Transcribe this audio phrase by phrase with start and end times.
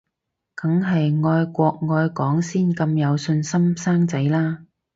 [0.55, 4.65] 梗係愛國愛港先咁有信心生仔啦